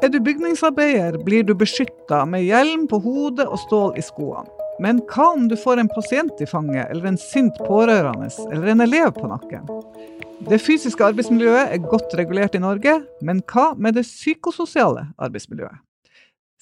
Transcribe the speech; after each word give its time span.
Er 0.00 0.08
du 0.08 0.16
bygningsarbeider, 0.24 1.18
blir 1.24 1.42
du 1.44 1.52
beskytta 1.54 2.22
med 2.24 2.46
hjelm 2.46 2.86
på 2.88 3.02
hodet 3.04 3.44
og 3.44 3.58
stål 3.66 3.98
i 4.00 4.04
skoene. 4.04 4.48
Men 4.80 5.02
hva 5.10 5.26
om 5.34 5.42
du 5.50 5.58
får 5.60 5.82
en 5.82 5.90
pasient 5.92 6.38
i 6.40 6.46
fanget, 6.48 6.86
eller 6.88 7.10
en 7.10 7.18
sint 7.20 7.58
pårørende, 7.66 8.30
eller 8.48 8.70
en 8.72 8.80
elev 8.80 9.10
på 9.18 9.28
nakken? 9.28 9.66
Det 10.48 10.56
fysiske 10.64 11.04
arbeidsmiljøet 11.04 11.74
er 11.74 11.82
godt 11.84 12.14
regulert 12.16 12.56
i 12.56 12.62
Norge, 12.62 12.94
men 13.20 13.42
hva 13.52 13.74
med 13.76 13.98
det 13.98 14.06
psykososiale 14.08 15.02
arbeidsmiljøet? 15.20 15.82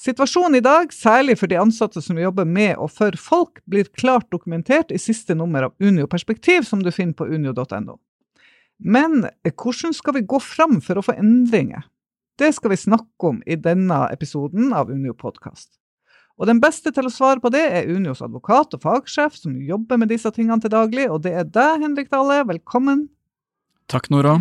Situasjonen 0.03 0.59
i 0.59 0.63
dag, 0.67 0.91
særlig 0.95 1.37
for 1.39 1.51
de 1.51 1.61
ansatte 1.63 2.03
som 2.03 2.19
jobber 2.19 2.47
med 2.47 2.73
og 2.75 2.91
for 2.95 3.15
folk, 3.23 3.63
blir 3.71 3.87
klart 3.99 4.27
dokumentert 4.35 4.91
i 4.91 4.99
siste 4.99 5.39
nummer 5.39 5.69
av 5.69 5.79
Unio 5.79 6.11
Perspektiv, 6.11 6.67
som 6.67 6.83
du 6.83 6.91
finner 6.91 7.15
på 7.15 7.27
unio.no. 7.31 8.01
Men 8.79 9.29
hvordan 9.47 9.95
skal 9.95 10.19
vi 10.19 10.27
gå 10.27 10.43
fram 10.43 10.81
for 10.83 10.99
å 10.99 11.07
få 11.07 11.15
endringer? 11.19 11.87
Det 12.39 12.53
skal 12.55 12.71
vi 12.71 12.77
snakke 12.79 13.27
om 13.33 13.41
i 13.51 13.57
denne 13.59 14.05
episoden 14.15 14.71
av 14.71 14.93
Unio 14.95 15.11
podkast. 15.19 15.73
Og 16.39 16.47
den 16.47 16.61
beste 16.63 16.93
til 16.95 17.09
å 17.09 17.11
svare 17.11 17.43
på 17.43 17.51
det 17.51 17.65
er 17.67 17.89
Unios 17.91 18.21
advokat 18.23 18.77
og 18.77 18.85
fagsjef, 18.85 19.35
som 19.35 19.57
jobber 19.59 19.99
med 19.99 20.13
disse 20.13 20.31
tingene 20.37 20.63
til 20.63 20.71
daglig, 20.71 21.09
og 21.11 21.25
det 21.25 21.33
er 21.35 21.49
deg, 21.51 21.83
Henrik 21.83 22.13
Dale. 22.13 22.45
Velkommen. 22.47 23.09
Takk, 23.91 24.07
Nora. 24.15 24.37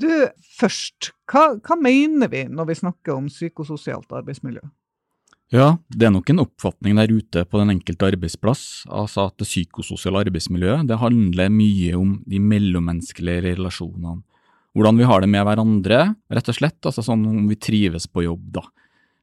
Du, 0.00 0.10
først, 0.58 1.12
hva, 1.30 1.52
hva 1.62 1.76
mener 1.78 2.32
vi 2.32 2.48
når 2.50 2.72
vi 2.72 2.78
snakker 2.80 3.14
om 3.14 3.28
psykososialt 3.30 4.10
arbeidsmiljø? 4.10 4.64
Ja, 5.54 5.76
det 5.94 6.08
er 6.08 6.14
nok 6.14 6.30
en 6.30 6.42
oppfatning 6.42 6.98
der 6.98 7.14
ute 7.14 7.44
på 7.46 7.62
den 7.62 7.76
enkelte 7.76 8.10
arbeidsplass, 8.10 8.64
altså 8.90 9.28
at 9.30 9.38
det 9.38 9.46
psykososiale 9.46 10.24
arbeidsmiljøet 10.26 10.90
det 10.90 10.98
handler 10.98 11.54
mye 11.54 11.94
om 11.98 12.16
de 12.26 12.42
mellommenneskelige 12.42 13.52
relasjonene 13.52 14.18
hvordan 14.76 15.00
vi 15.00 15.06
har 15.08 15.22
det 15.22 15.30
med 15.30 15.44
hverandre, 15.46 16.02
rett 16.30 16.50
og 16.50 16.56
slett. 16.56 16.78
Altså 16.86 17.02
sånn 17.04 17.24
om 17.26 17.48
vi 17.50 17.58
trives 17.58 18.06
på 18.10 18.24
jobb, 18.26 18.44
da. 18.60 18.64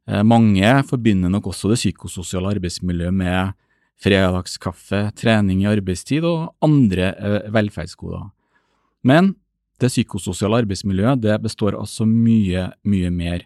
Eh, 0.08 0.24
mange 0.24 0.72
forbinder 0.88 1.32
nok 1.32 1.50
også 1.52 1.72
det 1.72 1.80
psykososiale 1.82 2.56
arbeidsmiljøet 2.56 3.16
med 3.16 3.56
fredagskaffe, 4.04 5.08
trening 5.18 5.64
i 5.64 5.70
arbeidstid 5.72 6.26
og 6.28 6.52
andre 6.64 7.12
eh, 7.16 7.52
velferdsgoder. 7.54 8.30
Men 9.08 9.34
det 9.82 9.92
psykososiale 9.92 10.64
arbeidsmiljøet 10.64 11.22
det 11.24 11.38
består 11.44 11.78
altså 11.78 12.08
mye, 12.10 12.70
mye 12.88 13.12
mer. 13.14 13.46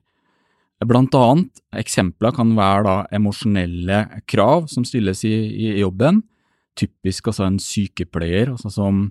Blant 0.82 1.14
annet 1.14 1.62
eksempler 1.78 2.34
kan 2.34 2.56
være 2.58 2.86
da 2.88 2.96
emosjonelle 3.14 4.04
krav 4.30 4.66
som 4.72 4.86
stilles 4.88 5.22
i, 5.30 5.34
i 5.70 5.74
jobben. 5.84 6.24
Typisk 6.80 7.30
altså 7.30 7.46
en 7.46 7.60
sykepleier 7.62 8.56
altså 8.56 8.72
som 8.74 9.04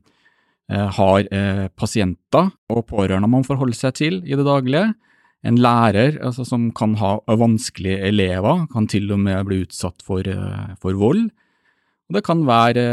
har 0.70 1.26
eh, 1.34 1.66
pasienter 1.74 2.50
og 2.70 2.84
pårørende 2.90 3.30
man 3.30 3.46
forholder 3.46 3.76
seg 3.76 3.96
til 3.98 4.20
i 4.22 4.36
det 4.38 4.46
daglige. 4.46 4.92
En 5.46 5.56
lærer 5.58 6.18
altså, 6.20 6.44
som 6.46 6.68
kan 6.76 6.94
ha 7.00 7.16
vanskelige 7.26 8.04
elever, 8.10 8.66
kan 8.70 8.86
til 8.90 9.10
og 9.14 9.22
med 9.24 9.48
bli 9.48 9.62
utsatt 9.64 10.04
for, 10.06 10.22
eh, 10.22 10.76
for 10.82 10.98
vold. 11.00 11.26
Og 12.10 12.16
det 12.16 12.22
kan 12.26 12.44
være 12.46 12.84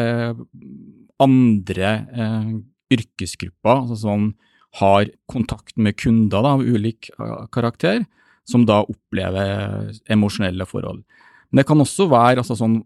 andre 1.21 1.91
eh, 2.13 2.51
yrkesgrupper 2.97 3.83
altså, 3.83 3.99
som 4.07 4.31
har 4.81 5.09
kontakt 5.29 5.77
med 5.77 5.97
kunder 5.97 6.41
da, 6.45 6.55
av 6.57 6.65
ulik 6.65 7.09
karakter, 7.53 8.03
som 8.47 8.65
da 8.67 8.83
opplever 8.85 9.93
emosjonelle 10.11 10.67
forhold. 10.69 11.01
Men 11.49 11.61
det 11.61 11.67
kan 11.69 11.81
også 11.81 12.09
være 12.11 12.43
altså, 12.43 12.57
sånn, 12.59 12.81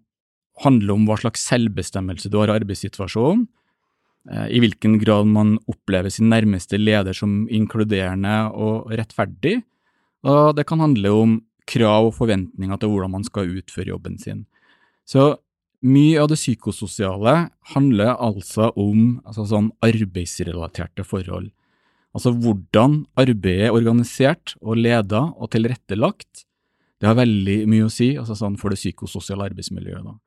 handle 0.62 0.94
om 0.94 1.08
hva 1.08 1.18
slags 1.20 1.44
selvbestemmelse 1.48 2.30
du 2.30 2.38
har 2.38 2.52
i 2.52 2.56
arbeidssituasjonen, 2.60 3.48
Eh, 3.48 3.61
i 4.30 4.60
hvilken 4.62 5.00
grad 5.02 5.26
man 5.26 5.56
opplever 5.72 6.12
sin 6.14 6.30
nærmeste 6.30 6.78
leder 6.78 7.16
som 7.18 7.48
inkluderende 7.50 8.52
og 8.54 8.92
rettferdig, 8.94 9.62
og 10.22 10.56
det 10.58 10.68
kan 10.70 10.84
handle 10.84 11.14
om 11.18 11.40
krav 11.70 12.12
og 12.12 12.18
forventninger 12.18 12.78
til 12.78 12.92
hvordan 12.92 13.16
man 13.16 13.26
skal 13.26 13.50
utføre 13.50 13.94
jobben 13.94 14.20
sin. 14.22 14.44
Så 15.10 15.34
mye 15.82 16.20
av 16.22 16.30
det 16.30 16.38
psykososiale 16.38 17.36
handler 17.74 18.14
altså 18.14 18.70
om 18.78 19.18
altså 19.26 19.48
sånn 19.50 19.72
arbeidsrelaterte 19.82 21.06
forhold. 21.08 21.50
Altså 22.14 22.34
hvordan 22.36 23.02
arbeidet 23.18 23.70
er 23.70 23.76
organisert 23.76 24.54
og 24.62 24.78
ledet 24.78 25.24
og 25.32 25.50
tilrettelagt, 25.54 26.46
det 27.02 27.10
har 27.10 27.18
veldig 27.18 27.64
mye 27.72 27.88
å 27.88 27.94
si 27.94 28.12
altså 28.20 28.36
sånn 28.38 28.60
for 28.62 28.70
det 28.70 28.78
psykososiale 28.78 29.48
arbeidsmiljøet. 29.50 30.06
da. 30.06 30.18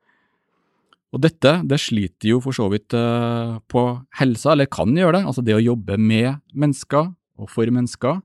Og 1.13 1.21
dette 1.23 1.51
det 1.67 1.79
sliter 1.79 2.33
jo 2.33 2.41
for 2.43 2.55
så 2.55 2.67
vidt 2.71 2.95
uh, 2.97 3.57
på 3.71 3.83
helsa, 4.19 4.53
eller 4.53 4.69
kan 4.71 4.91
gjøre 4.95 5.19
det. 5.19 5.25
Altså 5.29 5.43
det 5.45 5.55
å 5.55 5.63
jobbe 5.63 5.99
med 6.01 6.41
mennesker 6.55 7.11
og 7.39 7.51
for 7.51 7.69
mennesker, 7.71 8.21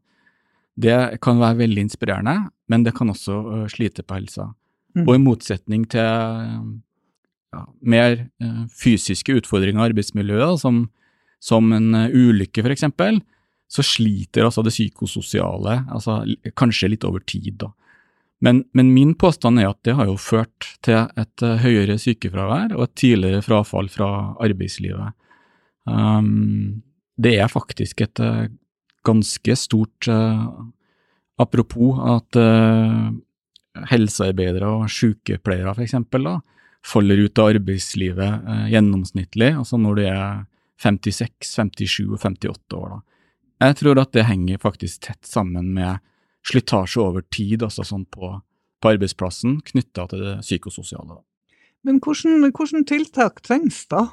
det 0.81 0.97
kan 1.23 1.41
være 1.43 1.61
veldig 1.65 1.85
inspirerende, 1.89 2.37
men 2.71 2.87
det 2.87 2.95
kan 2.97 3.11
også 3.13 3.41
uh, 3.47 3.67
slite 3.71 4.07
på 4.07 4.19
helsa. 4.19 4.51
Mm. 4.97 5.05
Og 5.07 5.13
i 5.15 5.23
motsetning 5.23 5.85
til 5.91 6.03
ja, 6.03 7.65
mer 7.83 8.25
uh, 8.43 8.65
fysiske 8.75 9.37
utfordringer 9.43 9.83
i 9.85 9.91
arbeidsmiljøet, 9.93 10.63
som, 10.63 10.87
som 11.43 11.71
en 11.77 11.93
ulykke 12.11 12.65
f.eks., 12.65 12.89
så 13.71 13.85
sliter 13.87 14.43
altså 14.43 14.65
det 14.67 14.73
psykososiale 14.75 15.85
altså, 15.95 16.25
kanskje 16.59 16.89
litt 16.91 17.05
over 17.07 17.23
tid. 17.23 17.55
da. 17.61 17.69
Men, 18.41 18.63
men, 18.73 18.93
min 18.97 19.15
påstand 19.21 19.61
er 19.61 19.69
at 19.71 19.81
det 19.85 19.97
har 19.99 20.09
jo 20.09 20.17
ført 20.21 20.69
til 20.85 21.03
et 21.21 21.45
uh, 21.45 21.59
høyere 21.61 21.99
sykefravær 22.01 22.73
og 22.77 22.87
et 22.87 22.95
tidligere 23.03 23.45
frafall 23.45 23.91
fra 23.93 24.11
arbeidslivet. 24.41 25.13
Um, 25.85 26.81
det 27.21 27.35
er 27.41 27.53
faktisk 27.53 28.01
et 28.05 28.23
uh, 28.25 28.47
ganske 29.05 29.57
stort 29.57 30.09
uh, 30.09 30.47
Apropos 31.41 31.97
at 32.05 32.37
helsearbeidere 33.89 34.67
og 34.69 34.91
sykepleiere 34.93 35.73
f.eks. 35.73 35.95
faller 36.85 37.23
ut 37.25 37.41
av 37.41 37.55
arbeidslivet 37.55 38.69
gjennomsnittlig, 38.69 39.49
altså 39.57 39.79
når 39.81 39.97
de 39.97 40.05
er 40.11 40.43
56, 40.85 41.33
57 41.49 42.11
og 42.11 42.19
58 42.21 42.77
år. 42.77 42.93
Da. 42.93 43.01
Jeg 43.65 43.79
tror 43.81 44.03
at 44.03 44.13
det 44.17 44.27
henger 44.29 44.61
faktisk 44.61 45.07
tett 45.09 45.25
sammen 45.29 45.73
med 45.77 46.05
slitasje 46.47 47.03
over 47.03 47.25
tid 47.33 47.65
altså 47.67 47.85
sånn 47.87 48.07
på, 48.11 48.33
på 48.81 48.93
arbeidsplassen 48.95 49.59
knytta 49.67 50.07
til 50.11 50.25
det 50.25 50.37
psykososiale. 50.45 51.21
Men 51.87 52.01
hvordan, 52.01 52.85
tiltak 52.89 53.41
trengs 53.45 53.87
da? 53.89 54.11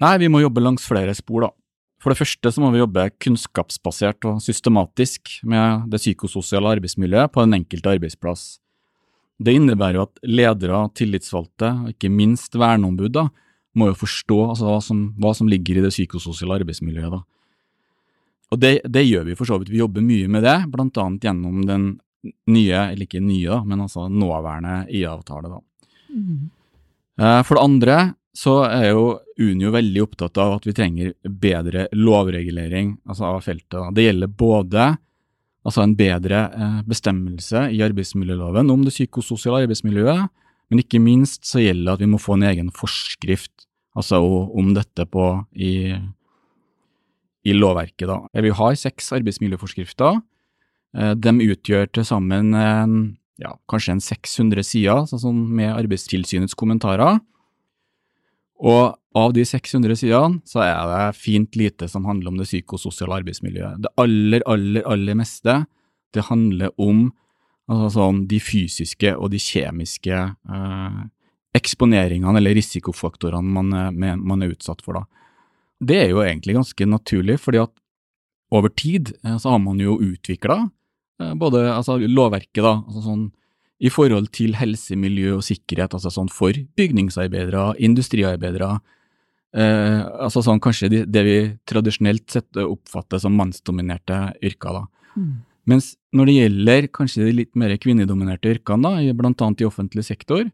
Nei, 0.00 0.16
Vi 0.18 0.28
må 0.32 0.40
jobbe 0.40 0.64
langs 0.64 0.84
flere 0.88 1.14
spor. 1.16 1.48
da. 1.48 1.50
For 2.00 2.12
det 2.12 2.20
første 2.20 2.52
så 2.52 2.60
må 2.60 2.70
vi 2.72 2.82
jobbe 2.82 3.08
kunnskapsbasert 3.18 4.24
og 4.28 4.42
systematisk 4.44 5.40
med 5.42 5.88
det 5.90 6.00
psykososiale 6.00 6.76
arbeidsmiljøet 6.76 7.32
på 7.32 7.44
den 7.44 7.56
enkelte 7.60 7.96
arbeidsplass. 7.96 8.60
Det 9.40 9.52
innebærer 9.56 9.98
jo 9.98 10.06
at 10.06 10.20
ledere, 10.24 10.84
tillitsvalgte 10.96 11.72
og 11.84 11.90
ikke 11.92 12.12
minst 12.12 12.56
verneombud 12.56 13.12
da, 13.16 13.26
må 13.76 13.90
jo 13.90 13.98
forstå 14.00 14.38
altså, 14.52 14.68
hva, 14.68 14.78
som, 14.80 15.00
hva, 15.20 15.32
som, 15.36 15.48
ligger 15.48 15.76
i 15.76 15.84
det 15.84 15.92
psykososiale 15.92 16.60
arbeidsmiljøet. 16.62 17.12
da. 17.12 17.20
Og 18.54 18.60
det, 18.62 18.72
det, 18.84 19.02
gjør 19.06 19.24
vi 19.26 19.36
for 19.38 19.48
så 19.48 19.58
vidt. 19.58 19.72
Vi 19.74 19.80
jobber 19.82 20.04
mye 20.06 20.28
med 20.30 20.44
det, 20.46 20.58
annet 20.70 21.24
gjennom 21.24 21.64
den 21.66 21.86
nye, 22.50 22.82
eller 22.92 23.06
ikke 23.06 23.22
nye, 23.22 23.48
da, 23.50 23.62
men 23.66 23.82
altså 23.86 24.06
nåværende 24.10 24.84
IA-avtale. 24.94 25.50
da. 25.50 25.60
Mm. 26.14 26.46
For 27.16 27.56
det 27.56 27.64
andre 27.64 27.96
så 28.36 28.58
er 28.68 28.90
jo 28.90 29.04
Unio 29.40 29.72
veldig 29.72 30.02
opptatt 30.04 30.38
av 30.40 30.58
at 30.58 30.66
vi 30.68 30.74
trenger 30.76 31.12
bedre 31.24 31.86
lovregulering 31.96 32.94
altså 33.08 33.30
av 33.30 33.42
feltet. 33.44 33.76
Da. 33.76 33.90
Det 33.92 34.06
gjelder 34.06 34.32
både 34.32 34.86
altså 35.66 35.82
en 35.82 35.94
bedre 35.98 36.42
eh, 36.54 36.80
bestemmelse 36.88 37.66
i 37.74 37.82
arbeidsmiljøloven 37.84 38.70
om 38.72 38.84
det 38.86 38.94
psykososiale 38.94 39.64
arbeidsmiljøet, 39.64 40.28
men 40.70 40.82
ikke 40.82 41.00
minst 41.02 41.46
så 41.48 41.62
gjelder 41.62 41.88
det 41.88 41.96
at 41.96 42.04
vi 42.04 42.10
må 42.12 42.20
få 42.22 42.36
en 42.36 42.46
egen 42.50 42.70
forskrift 42.74 43.66
altså 43.96 44.20
om 44.20 44.72
dette 44.76 45.06
på, 45.08 45.26
i 45.56 45.96
i 47.46 47.54
lovverket. 47.54 48.08
Da. 48.10 48.18
Vi 48.42 48.52
har 48.58 48.80
seks 48.80 49.12
arbeidsmiljøforskrifter. 49.16 50.20
Eh, 50.96 51.14
de 51.14 51.36
utgjør 51.46 51.88
til 51.94 52.06
sammen 52.08 52.52
ja, 53.36 53.52
kanskje 53.68 53.96
en 53.96 54.04
600 54.04 54.64
sider 54.64 55.08
sånn 55.10 55.42
med 55.56 55.74
Arbeidstilsynets 55.74 56.56
kommentarer. 56.58 57.20
Og 58.56 58.96
av 59.16 59.32
de 59.36 59.44
600 59.44 59.98
sidene 60.00 60.40
så 60.48 60.62
er 60.64 60.80
det 60.90 61.18
fint 61.20 61.58
lite 61.58 61.88
som 61.92 62.06
handler 62.08 62.32
om 62.32 62.40
det 62.40 62.48
psykososiale 62.48 63.20
arbeidsmiljøet. 63.20 63.82
Det 63.84 63.92
aller, 64.00 64.44
aller, 64.48 64.84
aller 64.88 65.18
meste 65.18 65.62
det 66.16 66.24
handler 66.30 66.72
om 66.80 67.10
altså 67.68 67.90
sånn, 67.98 68.24
de 68.30 68.38
fysiske 68.40 69.12
og 69.16 69.32
de 69.34 69.40
kjemiske 69.42 70.16
eh, 70.16 71.02
eksponeringene 71.56 72.40
eller 72.40 72.56
risikofaktorene 72.56 73.52
man, 73.58 73.72
man, 74.22 74.44
er 74.44 74.54
utsatt 74.54 74.84
for. 74.84 75.00
da. 75.00 75.25
Det 75.80 75.98
er 76.00 76.12
jo 76.12 76.22
egentlig 76.24 76.56
ganske 76.56 76.88
naturlig, 76.88 77.38
fordi 77.42 77.60
at 77.64 77.72
over 78.54 78.72
tid 78.72 79.12
eh, 79.24 79.36
så 79.38 79.54
har 79.54 79.62
man 79.62 79.80
jo 79.82 79.98
utvikla 80.00 80.60
eh, 81.20 81.34
både 81.38 81.66
altså 81.72 81.98
lovverket, 82.00 82.62
da, 82.62 82.78
altså 82.86 83.04
sånn 83.04 83.26
i 83.76 83.90
forhold 83.92 84.30
til 84.32 84.54
helse, 84.56 84.96
miljø 84.96 85.34
og 85.36 85.44
sikkerhet, 85.44 85.92
altså 85.92 86.08
sånn 86.14 86.30
for 86.32 86.56
bygningsarbeidere, 86.80 87.74
industriarbeidere, 87.84 88.70
eh, 89.52 90.00
altså 90.00 90.40
sånn 90.46 90.62
kanskje 90.64 90.88
det, 90.94 91.02
det 91.12 91.24
vi 91.26 91.36
tradisjonelt 91.68 92.24
sett 92.32 92.62
oppfatter 92.62 93.20
som 93.20 93.36
mannsdominerte 93.36 94.22
yrker, 94.40 94.80
da. 94.80 95.12
Mm. 95.16 95.34
Mens 95.66 95.90
når 96.14 96.28
det 96.28 96.36
gjelder 96.38 96.88
kanskje 96.94 97.26
de 97.26 97.34
litt 97.42 97.52
mer 97.58 97.74
kvinnedominerte 97.82 98.54
yrkene, 98.54 98.94
da, 98.96 99.16
blant 99.18 99.44
annet 99.44 99.64
i 99.64 99.68
offentlig 99.68 100.06
sektor, 100.08 100.46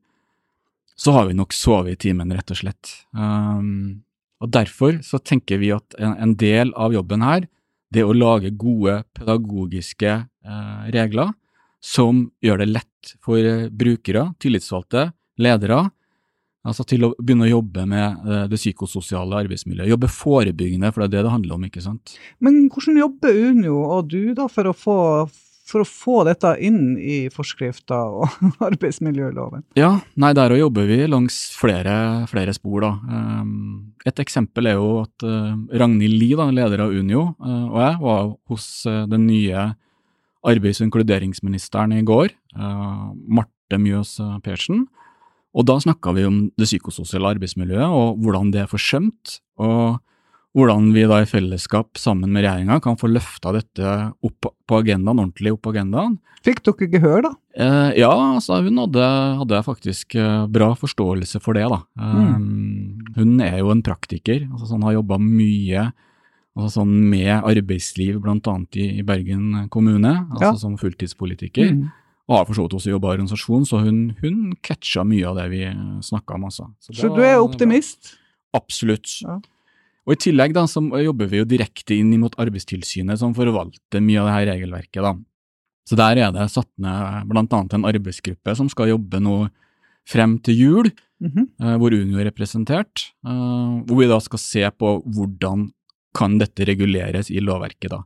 så 0.98 1.14
har 1.14 1.28
vi 1.28 1.36
nok 1.36 1.54
sovet 1.54 1.94
i 1.94 2.08
timen, 2.08 2.32
rett 2.34 2.50
og 2.52 2.58
slett. 2.58 2.90
Um, 3.14 4.02
og 4.42 4.50
Derfor 4.50 4.98
så 5.06 5.20
tenker 5.22 5.60
vi 5.62 5.70
at 5.74 5.94
en, 6.00 6.16
en, 6.18 6.34
del 6.38 6.72
av 6.74 6.94
jobben 6.94 7.22
her, 7.22 7.46
det 7.92 8.02
er 8.02 8.10
å 8.10 8.16
lage 8.16 8.50
gode 8.58 9.02
pedagogiske 9.14 10.12
eh, 10.12 10.84
regler 10.94 11.30
som 11.82 12.24
gjør 12.42 12.62
det 12.62 12.70
lett 12.72 13.12
for 13.22 13.38
eh, 13.38 13.68
brukere, 13.68 14.30
tillitsvalgte, 14.42 15.10
ledere, 15.42 15.84
altså 16.66 16.86
til 16.88 17.06
å 17.06 17.12
begynne 17.18 17.46
å 17.48 17.52
jobbe 17.52 17.86
med 17.90 18.26
eh, 18.26 18.44
det 18.50 18.58
psykososiale 18.58 19.44
arbeidsmiljøet. 19.44 19.90
Jobbe 19.92 20.10
forebyggende, 20.10 20.90
for 20.90 21.04
det 21.04 21.10
er 21.10 21.14
det 21.16 21.24
det 21.28 21.36
handler 21.36 21.58
om, 21.58 21.68
ikke 21.68 21.84
sant. 21.84 22.16
Men 22.42 22.64
hvordan 22.72 23.00
jobber 23.02 23.40
Unio 23.50 23.78
og 23.84 24.10
du 24.10 24.32
da 24.38 24.48
for 24.50 24.70
å 24.70 24.76
få 24.76 24.98
for 25.72 25.82
å 25.82 25.88
få 25.88 26.16
dette 26.28 26.52
inn 26.64 26.96
i 27.00 27.26
forskrifta 27.32 27.98
og 28.12 28.36
arbeidsmiljøloven? 28.68 29.64
Ja, 29.78 29.94
nei, 30.20 30.32
der 30.36 30.54
jobber 30.58 30.86
vi 30.88 31.00
langs 31.08 31.38
flere, 31.56 31.94
flere 32.30 32.54
spor. 32.56 32.84
da. 32.84 32.92
Um, 33.08 33.94
et 34.06 34.20
eksempel 34.22 34.68
er 34.70 34.78
jo 34.78 35.02
at 35.06 35.26
uh, 35.26 35.54
Ragnhild 35.80 36.18
Lie, 36.20 36.48
leder 36.52 36.84
av 36.84 36.94
Unio, 36.94 37.32
uh, 37.40 37.66
og 37.70 37.78
jeg 37.82 37.98
var 38.04 38.30
hos 38.52 38.68
den 39.12 39.26
nye 39.30 39.70
arbeids- 40.42 40.82
og 40.82 40.88
inkluderingsministeren 40.88 41.92
i 41.94 42.02
går, 42.02 42.32
Marte 42.58 43.78
Mjøs 43.78 44.16
Persen. 44.42 44.80
Og 45.54 45.68
da 45.68 45.76
snakka 45.78 46.14
vi 46.16 46.24
om 46.26 46.40
det 46.58 46.66
psykososiale 46.66 47.30
arbeidsmiljøet 47.36 47.94
og 47.94 48.18
hvordan 48.24 48.50
det 48.50 48.64
er 48.64 48.70
forsømt. 48.70 49.38
og 49.62 50.00
hvordan 50.56 50.90
vi 50.92 51.06
da 51.08 51.22
i 51.22 51.28
fellesskap 51.28 51.96
sammen 52.00 52.32
med 52.34 52.44
regjeringa 52.44 52.76
kan 52.84 52.98
få 53.00 53.08
løfta 53.08 53.54
dette 53.56 53.94
opp 54.24 54.50
på 54.68 54.80
agendaen, 54.82 55.22
ordentlig 55.22 55.54
opp 55.54 55.62
på 55.64 55.72
agendaen. 55.72 56.18
Fikk 56.44 56.60
dere 56.66 56.88
gehør, 56.92 57.24
da? 57.24 57.32
Eh, 57.56 57.90
ja, 58.02 58.12
altså 58.12 58.58
hun 58.64 58.80
hadde, 58.82 59.08
hadde 59.40 59.62
faktisk 59.64 60.16
eh, 60.18 60.44
bra 60.52 60.72
forståelse 60.76 61.40
for 61.40 61.56
det, 61.56 61.64
da. 61.72 61.80
Mm. 61.96 62.34
Um, 62.34 63.12
hun 63.16 63.34
er 63.44 63.60
jo 63.62 63.72
en 63.72 63.84
praktiker, 63.86 64.44
altså 64.50 64.72
sånn 64.72 64.84
har 64.84 64.98
jobba 64.98 65.20
mye 65.22 65.92
altså 66.52 66.82
sånn 66.82 66.92
med 67.08 67.32
arbeidsliv 67.48 68.18
bl.a. 68.20 68.56
I, 68.76 68.88
i 69.00 69.04
Bergen 69.08 69.70
kommune, 69.72 70.12
altså 70.34 70.50
ja. 70.50 70.56
som 70.60 70.76
fulltidspolitiker. 70.80 71.70
Mm. 71.78 71.86
Og 72.28 72.36
har 72.36 72.44
for 72.48 72.58
så 72.58 72.66
vidt 72.66 72.76
også 72.76 72.92
jobba 72.92 73.08
i 73.08 73.16
organisasjon, 73.16 73.64
så 73.68 73.80
hun, 73.86 74.02
hun 74.20 74.52
catcha 74.64 75.04
mye 75.08 75.24
av 75.30 75.40
det 75.40 75.46
vi 75.54 75.62
snakka 76.04 76.36
om. 76.36 76.44
Altså. 76.50 76.68
Så, 76.84 76.94
så 77.00 77.10
du 77.16 77.22
er 77.24 77.40
optimist? 77.40 78.18
Absolutt. 78.56 79.16
Ja. 79.24 79.40
Og 80.06 80.16
I 80.16 80.22
tillegg 80.24 80.54
da, 80.56 80.64
så 80.66 80.82
jobber 80.98 81.28
vi 81.30 81.42
jo 81.42 81.48
direkte 81.48 81.94
inn 81.94 82.10
mot 82.18 82.34
Arbeidstilsynet, 82.42 83.20
som 83.20 83.34
forvalter 83.36 84.02
mye 84.02 84.22
av 84.22 84.28
det 84.28 84.34
her 84.34 84.48
regelverket. 84.54 85.02
da. 85.02 85.14
Så 85.88 85.96
Der 85.96 86.16
er 86.16 86.32
det 86.32 86.50
satt 86.50 86.70
ned 86.78 87.28
blant 87.28 87.52
annet 87.52 87.74
en 87.74 87.86
arbeidsgruppe 87.86 88.56
som 88.56 88.68
skal 88.68 88.92
jobbe 88.94 89.20
nå 89.20 89.48
frem 90.08 90.38
til 90.38 90.54
jul, 90.54 90.90
mm 91.20 91.30
-hmm. 91.30 91.78
hvor 91.78 91.92
Unio 91.92 92.18
er 92.18 92.30
representert, 92.30 93.12
uh, 93.24 93.82
hvor 93.86 93.98
vi 93.98 94.08
da 94.08 94.18
skal 94.18 94.38
se 94.38 94.70
på 94.70 95.02
hvordan 95.06 95.70
kan 96.14 96.38
dette 96.38 96.64
reguleres 96.64 97.30
i 97.30 97.40
lovverket. 97.40 97.90
da. 97.90 98.02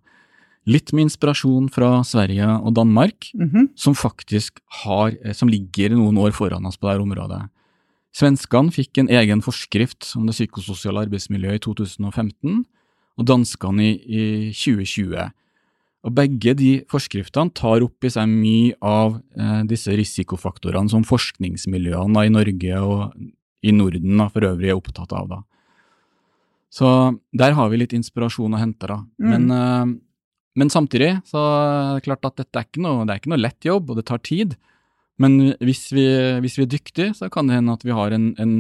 Litt 0.67 0.93
med 0.93 1.07
inspirasjon 1.07 1.69
fra 1.71 2.03
Sverige 2.03 2.47
og 2.47 2.75
Danmark, 2.75 3.31
mm 3.35 3.51
-hmm. 3.51 3.69
som 3.77 3.95
faktisk 3.95 4.59
har, 4.85 5.15
eh, 5.25 5.33
som 5.33 5.49
ligger 5.49 5.91
noen 5.91 6.19
år 6.19 6.33
foran 6.33 6.67
oss 6.67 6.77
på 6.77 6.89
dette 6.89 7.03
området. 7.03 7.49
Svenskene 8.17 8.73
fikk 8.73 9.03
en 9.03 9.11
egen 9.13 9.43
forskrift 9.45 10.15
om 10.17 10.29
det 10.29 10.37
psykososiale 10.37 11.03
arbeidsmiljøet 11.05 11.61
i 11.61 11.65
2015, 11.67 12.63
og 13.17 13.27
danskene 13.29 13.85
i, 13.85 13.97
i 14.07 14.23
2020. 14.57 15.27
Og 16.07 16.15
Begge 16.15 16.55
de 16.57 16.71
forskriftene 16.91 17.53
tar 17.57 17.83
opp 17.85 18.07
i 18.07 18.13
seg 18.13 18.31
mye 18.31 18.77
av 18.85 19.19
eh, 19.37 19.63
disse 19.69 19.93
risikofaktorene 19.99 20.93
som 20.93 21.05
forskningsmiljøene 21.07 22.25
i 22.29 22.33
Norge 22.33 22.81
og 22.85 23.17
i 23.67 23.75
Norden 23.75 24.21
da, 24.21 24.29
for 24.31 24.47
øvrig 24.47 24.71
er 24.71 24.79
opptatt 24.79 25.13
av. 25.17 25.33
Da. 25.33 25.41
Så 26.71 26.89
der 27.35 27.57
har 27.59 27.73
vi 27.73 27.81
litt 27.81 27.97
inspirasjon 27.97 28.55
å 28.55 28.61
hente. 28.61 28.87
da. 28.87 29.01
Mm. 29.19 29.33
Men, 29.33 29.51
eh, 29.57 29.97
men, 30.63 30.73
samtidig 30.73 31.17
så 31.27 31.43
er 31.43 31.99
det 31.99 32.07
klart 32.07 32.31
at 32.31 32.39
dette 32.45 32.63
er 32.63 32.69
ikke 32.69 32.85
noe, 32.87 33.05
det 33.05 33.17
er 33.17 33.23
ikke 33.23 33.35
noe 33.35 33.43
lett 33.43 33.69
jobb, 33.69 33.91
og 33.91 33.99
det 33.99 34.07
tar 34.07 34.23
tid. 34.23 34.57
Men 35.23 35.55
hvis 35.65 35.89
vi, 35.97 36.05
hvis 36.45 36.59
vi, 36.59 36.67
er 36.67 36.73
dyktige, 36.73 37.15
så 37.17 37.31
kan 37.33 37.49
det 37.49 37.57
hende 37.57 37.73
at 37.73 37.85
vi 37.87 37.95
har 37.97 38.13
en, 38.13 38.35
en 38.43 38.55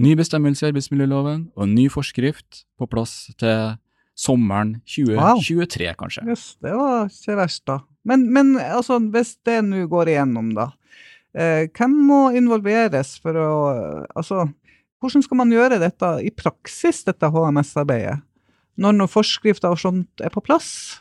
ny 0.00 0.14
bestemmelse 0.18 0.64
i 0.64 0.70
arbeidsmiljøloven 0.70 1.48
og 1.56 1.64
en 1.66 1.74
ny 1.74 1.88
forskrift 1.92 2.64
på 2.78 2.88
plass 2.90 3.32
til 3.40 3.74
sommeren 4.20 4.76
2023, 4.86 5.88
wow. 5.88 5.96
kanskje. 5.98 6.26
Yes, 6.28 6.44
det 6.62 6.74
var 6.76 7.08
ikke 7.08 7.38
verst, 7.40 7.64
da. 7.68 7.80
Men, 8.06 8.28
men 8.32 8.54
altså, 8.60 8.98
hvis 9.12 9.34
det 9.46 9.60
nå 9.66 9.86
går 9.90 10.12
igjennom, 10.12 10.52
da. 10.56 10.70
Eh, 11.36 11.68
hvem 11.76 11.92
må 12.08 12.22
involveres 12.34 13.14
for 13.22 13.36
å 13.38 13.50
Altså, 14.18 14.48
hvordan 15.00 15.22
skal 15.24 15.38
man 15.38 15.52
gjøre 15.54 15.78
dette 15.80 16.08
i 16.26 16.32
praksis, 16.34 17.04
dette 17.06 17.30
HMS-arbeidet? 17.30 18.18
Når 18.80 18.96
noen 18.96 19.10
forskrifter 19.10 19.72
og 19.72 19.80
sånt 19.80 20.24
er 20.24 20.32
på 20.32 20.42
plass? 20.44 21.00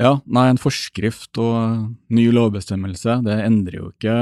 Ja, 0.00 0.14
nei, 0.24 0.46
en 0.48 0.60
forskrift 0.60 1.36
og 1.40 1.90
ny 2.14 2.24
lovbestemmelse, 2.32 3.18
det 3.26 3.36
endrer 3.44 3.76
jo 3.82 3.90
ikke 3.92 4.16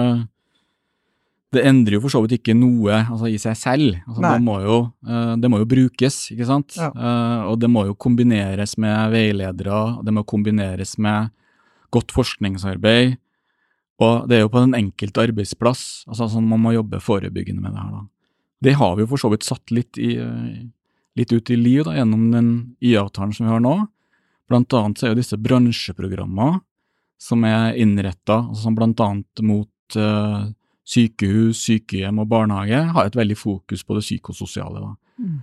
Det 1.54 1.62
endrer 1.64 1.96
jo 1.96 2.02
for 2.02 2.12
så 2.12 2.20
vidt 2.24 2.34
ikke 2.40 2.56
noe 2.58 2.98
altså, 2.98 3.28
i 3.30 3.38
seg 3.40 3.54
selv. 3.56 3.94
Altså, 4.04 4.20
det, 4.20 4.34
må 4.44 4.58
jo, 4.60 4.74
uh, 5.08 5.32
det, 5.40 5.48
må 5.48 5.62
jo, 5.62 5.68
brukes, 5.70 6.18
ikke 6.34 6.48
sant? 6.50 6.76
Ja. 6.76 6.90
Uh, 6.92 7.46
og 7.52 7.62
det 7.62 7.70
må 7.72 7.86
jo 7.88 7.94
kombineres 7.96 8.74
med 8.76 9.14
veiledere, 9.14 9.78
det 10.04 10.12
må 10.12 10.26
kombineres 10.28 10.98
med 11.00 11.30
godt 11.94 12.12
forskningsarbeid. 12.12 13.16
Og 14.04 14.28
det 14.28 14.36
er 14.36 14.44
jo 14.44 14.52
på 14.52 14.60
den 14.60 14.76
enkelte 14.76 15.24
arbeidsplass 15.24 16.04
altså, 16.10 16.28
sånn 16.34 16.50
man 16.50 16.60
må 16.62 16.74
jobbe 16.76 17.00
forebyggende 17.02 17.64
med 17.64 17.72
det 17.72 17.80
her. 17.80 17.94
da. 17.96 18.04
Det 18.68 18.74
har 18.82 18.98
vi 18.98 19.06
jo 19.06 19.12
for 19.14 19.22
så 19.22 19.30
vidt 19.32 19.46
satt 19.46 19.72
litt, 19.72 19.96
i, 19.96 20.18
litt 21.16 21.32
ut 21.32 21.54
i 21.54 21.56
liv 21.56 21.86
da, 21.86 21.96
gjennom 21.96 22.28
den 22.34 22.50
IA-avtalen 22.84 23.32
som 23.32 23.48
vi 23.48 23.54
har 23.54 23.64
nå. 23.64 23.78
Blant 24.48 24.72
annet 24.72 24.98
så 24.98 25.06
er 25.06 25.12
jo 25.12 25.20
disse 25.20 25.38
bransjeprogrammene 25.40 26.62
som 27.18 27.42
er 27.44 27.76
innretta 27.82 28.44
altså 28.46 28.72
blant 28.76 29.00
annet 29.02 29.42
mot 29.44 29.98
uh, 29.98 30.46
sykehus, 30.88 31.60
sykehjem 31.66 32.20
og 32.22 32.28
barnehage, 32.30 32.80
har 32.94 33.08
et 33.08 33.18
veldig 33.18 33.36
fokus 33.36 33.82
på 33.84 33.98
det 33.98 34.04
psykososiale. 34.06 34.94
Mm. 35.18 35.38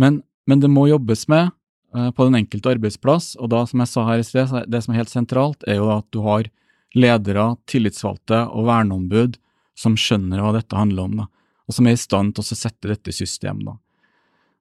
Men, 0.00 0.18
men, 0.46 0.60
det 0.60 0.70
må 0.70 0.86
jobbes 0.90 1.24
med 1.32 1.48
uh, 1.96 2.10
på 2.14 2.28
den 2.28 2.38
enkelte 2.42 2.74
arbeidsplass, 2.76 3.32
og 3.40 3.50
da, 3.54 3.64
som 3.66 3.82
jeg 3.82 3.90
sa 3.90 4.04
her 4.10 4.20
i 4.20 4.26
sted, 4.28 4.52
det 4.70 4.84
som 4.84 4.94
er 4.94 5.02
helt 5.02 5.14
sentralt, 5.14 5.64
er 5.66 5.80
jo 5.80 5.88
at 5.96 6.06
du 6.14 6.20
har 6.26 6.50
ledere, 6.94 7.54
tillitsvalgte 7.66 8.44
og 8.54 8.68
verneombud 8.68 9.40
som 9.74 9.96
skjønner 9.98 10.44
hva 10.44 10.52
dette 10.54 10.78
handler 10.78 11.08
om, 11.08 11.16
da, 11.24 11.26
og 11.66 11.74
som 11.74 11.88
er 11.88 11.96
i 11.96 12.00
stand 12.04 12.36
til 12.36 12.44
å 12.44 12.58
sette 12.60 12.92
dette 12.92 13.10
i 13.10 13.16
system. 13.16 13.64
da. 13.66 13.74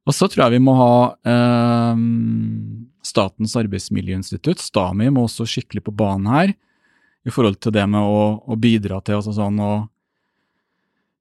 Og 0.08 0.16
så 0.16 0.28
tror 0.28 0.46
jeg 0.46 0.58
vi 0.58 0.64
må 0.64 0.74
ha 0.80 0.96
eh, 1.30 2.02
Statens 3.13 3.55
arbeidsmiljøinstitutt, 3.60 4.62
STAMI, 4.63 5.12
må 5.13 5.27
også 5.27 5.46
skikkelig 5.50 5.86
på 5.86 5.96
banen 6.03 6.29
her 6.34 6.53
i 7.24 7.32
forhold 7.32 7.60
til 7.63 7.74
det 7.75 7.86
med 7.88 8.03
å, 8.03 8.22
å 8.43 8.60
bidra 8.60 9.00
til 9.05 9.20
altså 9.20 9.34
sånn 9.38 9.60
å 9.63 9.72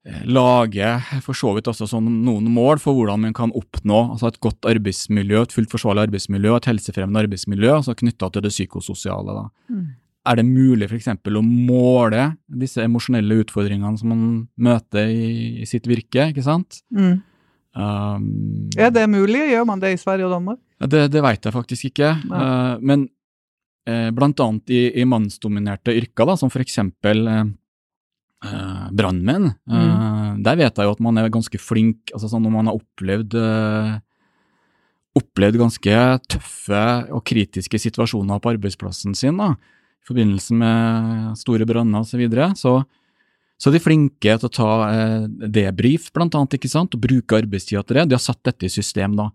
eh, 0.07 0.23
lage 0.27 0.89
for 1.23 1.37
så 1.37 1.53
vidt 1.55 1.69
også 1.71 1.87
sånn 1.93 2.09
noen 2.25 2.49
mål 2.51 2.81
for 2.83 2.97
hvordan 2.97 3.23
man 3.23 3.35
kan 3.37 3.53
oppnå 3.55 4.01
altså 4.15 4.31
et 4.31 4.39
godt 4.43 4.67
arbeidsmiljø, 4.73 5.45
et 5.45 5.55
fullt 5.55 5.71
forsvarlig 5.71 6.09
arbeidsmiljø, 6.09 6.55
et 6.57 6.71
helsefremmende 6.73 7.23
arbeidsmiljø, 7.23 7.75
altså 7.77 7.95
knytta 7.99 8.33
til 8.33 8.45
det 8.45 8.51
psykososiale. 8.55 9.37
da. 9.39 9.45
Mm. 9.71 9.91
Er 10.23 10.39
det 10.39 10.47
mulig 10.47 10.87
f.eks. 10.87 11.09
å 11.11 11.43
måle 11.43 12.29
disse 12.47 12.83
emosjonelle 12.83 13.41
utfordringene 13.43 13.99
som 13.99 14.11
man 14.11 14.25
møter 14.55 15.11
i, 15.11 15.63
i 15.63 15.67
sitt 15.67 15.87
virke, 15.89 16.29
ikke 16.31 16.45
sant? 16.45 16.83
Mm. 16.95 17.21
Um, 17.73 18.69
er 18.77 18.93
det 18.93 19.07
mulig? 19.09 19.47
Gjør 19.49 19.65
man 19.65 19.81
det 19.81 19.95
i 19.95 19.99
Sverige 19.99 20.27
og 20.27 20.35
Danmark? 20.35 20.61
Det, 20.77 21.07
det 21.13 21.23
veit 21.25 21.45
jeg 21.45 21.55
faktisk 21.55 21.89
ikke. 21.89 22.11
Uh, 22.29 22.77
men 22.85 23.07
uh, 23.89 24.09
blant 24.15 24.45
annet 24.45 24.73
i, 24.73 24.85
i 25.01 25.07
mannsdominerte 25.09 25.95
yrker, 25.97 26.29
da, 26.29 26.37
som 26.39 26.53
for 26.53 26.63
eksempel 26.63 27.25
uh, 27.25 27.45
brannmenn, 28.93 29.53
mm. 29.71 30.41
der 30.43 30.57
vet 30.59 30.75
jeg 30.75 30.85
jo 30.85 30.93
at 30.97 31.03
man 31.03 31.17
er 31.21 31.29
ganske 31.31 31.55
flink 31.61 32.11
altså 32.11 32.27
sånn 32.27 32.43
Når 32.43 32.51
man 32.51 32.67
har 32.67 32.75
opplevd 32.75 33.37
opplevd 35.13 35.59
ganske 35.61 35.99
tøffe 36.27 36.81
og 37.13 37.21
kritiske 37.29 37.79
situasjoner 37.79 38.41
på 38.41 38.51
arbeidsplassen 38.51 39.15
sin 39.15 39.37
da, 39.39 39.53
i 39.53 40.09
forbindelse 40.09 40.57
med 40.59 41.39
store 41.39 41.67
branner 41.69 42.01
osv., 42.01 42.15
så, 42.15 42.19
videre, 42.19 42.49
så 42.59 42.73
så 43.63 43.71
de 43.71 43.79
er 43.79 43.83
flinke 43.85 44.33
til 44.35 44.49
å 44.49 44.51
ta 44.51 44.69
eh, 44.89 45.25
debrief, 45.47 46.09
blant 46.11 46.35
annet, 46.35 46.57
ikke 46.57 46.71
sant, 46.71 46.97
og 46.97 47.03
bruke 47.05 47.37
arbeidstida 47.39 47.79
til 47.87 48.01
det. 48.01 48.09
De 48.11 48.17
har 48.17 48.23
satt 48.23 48.41
dette 48.43 48.67
i 48.67 48.71
system, 48.73 49.15
da. 49.15 49.29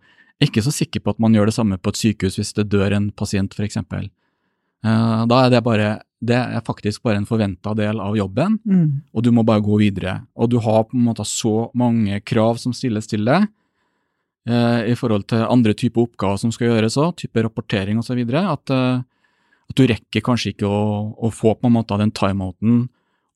Ikke 0.44 0.60
så 0.62 0.70
sikker 0.74 1.00
på 1.00 1.14
at 1.14 1.22
man 1.22 1.32
gjør 1.32 1.48
det 1.48 1.56
samme 1.56 1.78
på 1.80 1.94
et 1.94 2.00
sykehus 2.02 2.36
hvis 2.36 2.52
det 2.58 2.66
dør 2.68 2.92
en 2.98 3.08
pasient, 3.16 3.56
for 3.56 3.64
eksempel. 3.64 4.10
Eh, 4.84 5.22
da 5.32 5.40
er 5.46 5.54
det 5.54 5.64
bare 5.64 5.94
det 6.18 6.34
er 6.34 6.64
faktisk 6.66 7.04
bare 7.06 7.20
en 7.20 7.28
forventa 7.28 7.72
del 7.78 8.00
av 8.02 8.16
jobben, 8.18 8.58
mm. 8.66 8.86
og 9.14 9.22
du 9.22 9.30
må 9.32 9.44
bare 9.46 9.62
gå 9.62 9.78
videre. 9.78 10.16
Og 10.34 10.50
du 10.50 10.58
har 10.60 10.84
på 10.88 10.98
en 10.98 11.06
måte 11.06 11.24
så 11.26 11.70
mange 11.78 12.18
krav 12.26 12.58
som 12.58 12.74
stilles 12.74 13.06
til 13.06 13.22
deg 13.28 13.46
eh, 14.50 14.90
i 14.90 14.96
forhold 14.98 15.28
til 15.30 15.46
andre 15.46 15.76
typer 15.78 16.08
oppgaver 16.08 16.42
som 16.42 16.52
skal 16.54 16.72
gjøres 16.72 16.98
òg, 16.98 17.14
type 17.22 17.46
rapportering 17.46 18.02
osv., 18.02 18.18
at, 18.42 18.74
eh, 18.74 19.06
At 19.68 19.76
du 19.76 19.84
rekker 19.86 20.24
kanskje 20.24 20.54
ikke 20.54 20.66
å, 20.66 21.14
å 21.16 21.30
få 21.30 21.54
på 21.54 21.68
en 21.68 21.76
måte 21.76 21.96
den 22.00 22.10
timeouten 22.10 22.88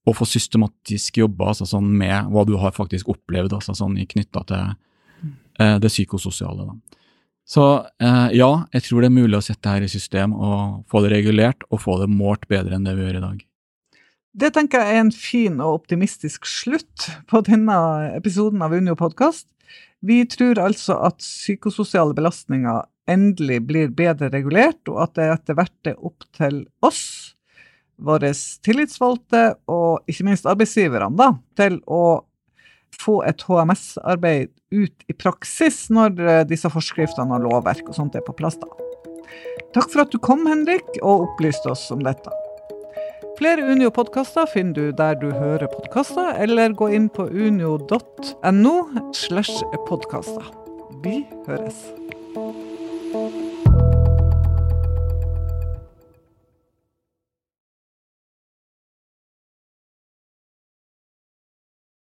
og 0.08 0.16
få 0.18 0.26
systematisk 0.26 1.20
jobba 1.22 1.52
altså 1.52 1.66
sånn 1.68 1.92
med 1.98 2.32
hva 2.32 2.42
du 2.48 2.56
har 2.58 2.74
faktisk 2.74 3.12
opplevd 3.12 3.54
altså 3.58 3.74
sånn 3.78 4.00
knytta 4.14 4.42
til 4.48 4.72
eh, 5.60 5.76
det 5.82 5.92
psykososiale. 5.92 6.66
Da. 6.66 6.98
Så 7.46 7.66
eh, 8.02 8.28
ja, 8.38 8.50
jeg 8.74 8.86
tror 8.86 9.02
det 9.02 9.10
er 9.10 9.20
mulig 9.20 9.38
å 9.38 9.44
sette 9.44 9.76
dette 9.76 9.90
i 9.90 9.94
system 9.94 10.34
og 10.34 10.82
få 10.90 11.04
det 11.04 11.14
regulert 11.14 11.66
og 11.70 11.82
få 11.84 12.00
det 12.02 12.10
målt 12.10 12.48
bedre 12.50 12.78
enn 12.78 12.86
det 12.86 12.96
vi 12.98 13.06
gjør 13.06 13.20
i 13.20 13.24
dag. 13.26 13.40
Det 14.32 14.48
tenker 14.56 14.80
jeg 14.80 14.96
er 14.96 15.02
en 15.02 15.12
fin 15.12 15.58
og 15.60 15.82
optimistisk 15.82 16.46
slutt 16.48 17.10
på 17.28 17.42
denne 17.44 17.76
episoden 18.16 18.62
av 18.64 18.72
Unio 18.72 18.96
podkast. 18.96 19.50
Vi 20.00 20.22
tror 20.26 20.58
altså 20.58 20.96
at 21.04 21.20
psykososiale 21.20 22.16
belastninger 22.16 22.80
endelig 23.12 23.60
blir 23.68 23.92
bedre 23.94 24.30
regulert, 24.32 24.80
og 24.88 25.02
at 25.04 25.14
det 25.18 25.28
etter 25.34 25.58
hvert 25.58 25.90
er 25.90 26.00
opp 26.00 26.24
til 26.38 26.62
oss, 26.86 27.34
våre 28.00 28.32
tillitsvalgte 28.64 29.42
og 29.70 30.10
ikke 30.10 30.26
minst 30.26 30.48
arbeidsgiverne, 30.48 31.12
da, 31.18 31.32
til 31.58 31.80
å 31.86 32.22
få 33.02 33.22
et 33.26 33.42
HMS-arbeid 33.48 34.52
ut 34.72 35.08
i 35.08 35.16
praksis 35.16 35.86
når 35.92 36.20
eh, 36.20 36.44
disse 36.48 36.70
forskriftene 36.72 37.38
og 37.38 37.48
lovverk 37.48 37.88
og 37.88 37.96
sånt 37.96 38.16
er 38.18 38.24
på 38.26 38.36
plass. 38.36 38.58
da. 38.60 38.68
Takk 39.72 39.88
for 39.88 40.04
at 40.04 40.12
du 40.12 40.20
kom, 40.20 40.46
Henrik, 40.48 40.88
og 41.00 41.28
opplyste 41.28 41.72
oss 41.72 41.86
om 41.94 42.02
dette. 42.04 42.32
Flere 43.38 43.64
Unio-podkaster 43.64 44.46
finner 44.52 44.76
du 44.76 44.92
der 44.96 45.16
du 45.18 45.30
hører 45.32 45.70
podkaster, 45.72 46.34
eller 46.44 46.76
gå 46.76 46.92
inn 46.94 47.08
på 47.10 47.26
unio.no 47.26 48.76
slash 49.16 49.64
podkaster. 49.88 50.52
Vi 51.02 51.24
høres. 51.48 51.80